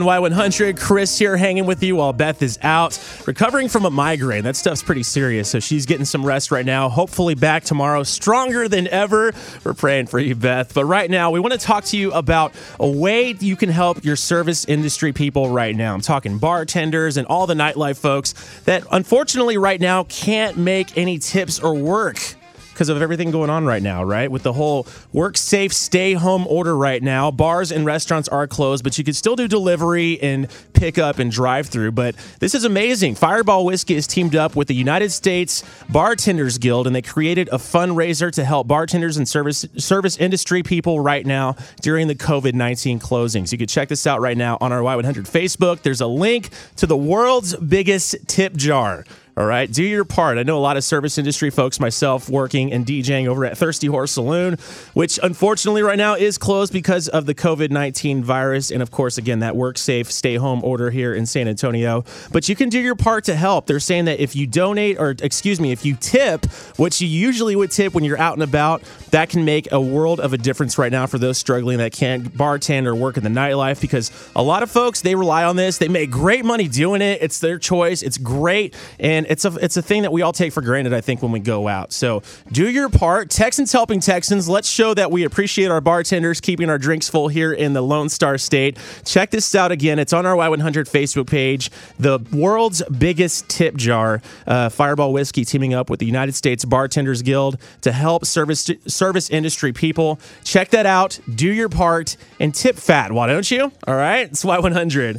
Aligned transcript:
Y100, 0.00 0.78
Chris 0.78 1.18
here 1.18 1.36
hanging 1.36 1.66
with 1.66 1.82
you 1.82 1.96
while 1.96 2.12
Beth 2.12 2.40
is 2.40 2.56
out, 2.62 2.96
recovering 3.26 3.68
from 3.68 3.84
a 3.84 3.90
migraine. 3.90 4.44
That 4.44 4.54
stuff's 4.54 4.80
pretty 4.80 5.02
serious, 5.02 5.50
so 5.50 5.58
she's 5.58 5.86
getting 5.86 6.04
some 6.04 6.24
rest 6.24 6.52
right 6.52 6.64
now. 6.64 6.88
Hopefully, 6.88 7.34
back 7.34 7.64
tomorrow, 7.64 8.04
stronger 8.04 8.68
than 8.68 8.86
ever. 8.86 9.32
We're 9.64 9.74
praying 9.74 10.06
for 10.06 10.20
you, 10.20 10.36
Beth. 10.36 10.72
But 10.72 10.84
right 10.84 11.10
now, 11.10 11.32
we 11.32 11.40
want 11.40 11.54
to 11.54 11.58
talk 11.58 11.82
to 11.86 11.96
you 11.96 12.12
about 12.12 12.54
a 12.78 12.88
way 12.88 13.34
you 13.40 13.56
can 13.56 13.70
help 13.70 14.04
your 14.04 14.14
service 14.14 14.64
industry 14.66 15.12
people 15.12 15.50
right 15.50 15.74
now. 15.74 15.94
I'm 15.94 16.00
talking 16.00 16.38
bartenders 16.38 17.16
and 17.16 17.26
all 17.26 17.48
the 17.48 17.54
nightlife 17.54 17.98
folks 17.98 18.34
that 18.66 18.84
unfortunately 18.92 19.58
right 19.58 19.80
now 19.80 20.04
can't 20.04 20.56
make 20.56 20.96
any 20.96 21.18
tips 21.18 21.58
or 21.58 21.74
work 21.74 22.36
because 22.78 22.88
of 22.88 23.02
everything 23.02 23.32
going 23.32 23.50
on 23.50 23.66
right 23.66 23.82
now, 23.82 24.04
right? 24.04 24.30
With 24.30 24.44
the 24.44 24.52
whole 24.52 24.86
work 25.12 25.36
safe, 25.36 25.72
stay 25.72 26.12
home 26.12 26.46
order 26.46 26.76
right 26.76 27.02
now. 27.02 27.28
Bars 27.28 27.72
and 27.72 27.84
restaurants 27.84 28.28
are 28.28 28.46
closed, 28.46 28.84
but 28.84 28.96
you 28.96 29.02
can 29.02 29.14
still 29.14 29.34
do 29.34 29.48
delivery 29.48 30.22
and 30.22 30.46
pick 30.74 30.96
up 30.96 31.18
and 31.18 31.28
drive 31.28 31.66
through. 31.66 31.90
But 31.90 32.14
this 32.38 32.54
is 32.54 32.62
amazing. 32.62 33.16
Fireball 33.16 33.64
Whiskey 33.64 33.96
has 33.96 34.06
teamed 34.06 34.36
up 34.36 34.54
with 34.54 34.68
the 34.68 34.76
United 34.76 35.10
States 35.10 35.64
Bartenders 35.88 36.56
Guild, 36.58 36.86
and 36.86 36.94
they 36.94 37.02
created 37.02 37.48
a 37.48 37.58
fundraiser 37.58 38.30
to 38.30 38.44
help 38.44 38.68
bartenders 38.68 39.16
and 39.16 39.28
service 39.28 39.66
service 39.76 40.16
industry 40.16 40.62
people 40.62 41.00
right 41.00 41.26
now 41.26 41.56
during 41.82 42.06
the 42.06 42.14
COVID 42.14 42.54
19 42.54 43.00
closings. 43.00 43.50
You 43.50 43.58
can 43.58 43.66
check 43.66 43.88
this 43.88 44.06
out 44.06 44.20
right 44.20 44.36
now 44.36 44.56
on 44.60 44.70
our 44.70 44.82
Y100 44.82 45.28
Facebook. 45.28 45.82
There's 45.82 46.00
a 46.00 46.06
link 46.06 46.50
to 46.76 46.86
the 46.86 46.96
world's 46.96 47.56
biggest 47.56 48.28
tip 48.28 48.54
jar. 48.54 49.04
All 49.38 49.46
right, 49.46 49.70
do 49.70 49.84
your 49.84 50.04
part. 50.04 50.36
I 50.36 50.42
know 50.42 50.58
a 50.58 50.66
lot 50.66 50.76
of 50.76 50.82
service 50.82 51.16
industry 51.16 51.50
folks, 51.50 51.78
myself 51.78 52.28
working 52.28 52.72
and 52.72 52.84
DJing 52.84 53.28
over 53.28 53.44
at 53.44 53.56
Thirsty 53.56 53.86
Horse 53.86 54.10
Saloon, 54.10 54.54
which 54.94 55.20
unfortunately 55.22 55.80
right 55.80 55.96
now 55.96 56.14
is 56.14 56.38
closed 56.38 56.72
because 56.72 57.06
of 57.06 57.24
the 57.24 57.36
COVID 57.36 57.70
19 57.70 58.24
virus. 58.24 58.72
And 58.72 58.82
of 58.82 58.90
course, 58.90 59.16
again, 59.16 59.38
that 59.38 59.54
work 59.54 59.78
safe, 59.78 60.10
stay 60.10 60.34
home 60.34 60.64
order 60.64 60.90
here 60.90 61.14
in 61.14 61.24
San 61.24 61.46
Antonio. 61.46 62.04
But 62.32 62.48
you 62.48 62.56
can 62.56 62.68
do 62.68 62.80
your 62.80 62.96
part 62.96 63.22
to 63.26 63.36
help. 63.36 63.68
They're 63.68 63.78
saying 63.78 64.06
that 64.06 64.18
if 64.18 64.34
you 64.34 64.44
donate, 64.44 64.98
or 64.98 65.14
excuse 65.22 65.60
me, 65.60 65.70
if 65.70 65.84
you 65.84 65.94
tip, 65.94 66.44
what 66.76 67.00
you 67.00 67.06
usually 67.06 67.54
would 67.54 67.70
tip 67.70 67.94
when 67.94 68.02
you're 68.02 68.18
out 68.18 68.34
and 68.34 68.42
about, 68.42 68.82
that 69.12 69.28
can 69.28 69.44
make 69.44 69.70
a 69.70 69.80
world 69.80 70.18
of 70.18 70.32
a 70.32 70.38
difference 70.38 70.78
right 70.78 70.90
now 70.90 71.06
for 71.06 71.18
those 71.18 71.38
struggling 71.38 71.78
that 71.78 71.92
can't 71.92 72.36
bartend 72.36 72.86
or 72.86 72.94
work 72.96 73.16
in 73.16 73.22
the 73.22 73.30
nightlife 73.30 73.80
because 73.80 74.10
a 74.34 74.42
lot 74.42 74.64
of 74.64 74.70
folks, 74.70 75.02
they 75.02 75.14
rely 75.14 75.44
on 75.44 75.54
this. 75.54 75.78
They 75.78 75.86
make 75.86 76.10
great 76.10 76.44
money 76.44 76.66
doing 76.66 77.02
it. 77.02 77.22
It's 77.22 77.38
their 77.38 77.60
choice. 77.60 78.02
It's 78.02 78.18
great. 78.18 78.74
And 78.98 79.27
it's 79.28 79.44
a 79.44 79.54
it's 79.60 79.76
a 79.76 79.82
thing 79.82 80.02
that 80.02 80.12
we 80.12 80.22
all 80.22 80.32
take 80.32 80.52
for 80.52 80.62
granted, 80.62 80.92
I 80.92 81.00
think, 81.00 81.22
when 81.22 81.30
we 81.30 81.40
go 81.40 81.68
out. 81.68 81.92
So 81.92 82.22
do 82.50 82.68
your 82.68 82.88
part. 82.88 83.30
Texans 83.30 83.72
helping 83.72 84.00
Texans. 84.00 84.48
Let's 84.48 84.68
show 84.68 84.94
that 84.94 85.10
we 85.10 85.24
appreciate 85.24 85.70
our 85.70 85.80
bartenders 85.80 86.40
keeping 86.40 86.70
our 86.70 86.78
drinks 86.78 87.08
full 87.08 87.28
here 87.28 87.52
in 87.52 87.74
the 87.74 87.82
Lone 87.82 88.08
Star 88.08 88.38
State. 88.38 88.78
Check 89.04 89.30
this 89.30 89.54
out 89.54 89.70
again. 89.70 89.98
It's 89.98 90.12
on 90.12 90.24
our 90.24 90.34
Y100 90.34 90.90
Facebook 90.90 91.26
page. 91.28 91.70
The 91.98 92.18
world's 92.32 92.82
biggest 92.84 93.48
tip 93.48 93.76
jar, 93.76 94.22
uh, 94.46 94.70
Fireball 94.70 95.12
Whiskey, 95.12 95.44
teaming 95.44 95.74
up 95.74 95.90
with 95.90 96.00
the 96.00 96.06
United 96.06 96.34
States 96.34 96.64
Bartenders 96.64 97.22
Guild 97.22 97.58
to 97.82 97.92
help 97.92 98.24
service 98.24 98.70
service 98.86 99.30
industry 99.30 99.72
people. 99.72 100.18
Check 100.44 100.70
that 100.70 100.86
out. 100.86 101.18
Do 101.34 101.52
your 101.52 101.68
part 101.68 102.16
and 102.40 102.54
tip 102.54 102.76
fat. 102.76 103.12
Why 103.12 103.26
don't 103.26 103.50
you? 103.50 103.70
All 103.86 103.96
right, 103.96 104.30
it's 104.30 104.44
Y100. 104.44 105.16